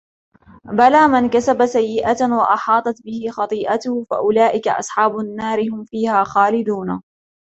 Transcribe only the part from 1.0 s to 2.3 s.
من كسب سيئة